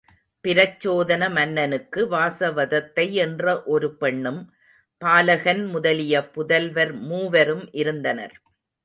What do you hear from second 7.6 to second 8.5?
இருந்தனர்.